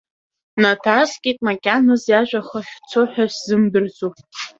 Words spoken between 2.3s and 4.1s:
ахы ахьцо ҳәа сзымдырӡо.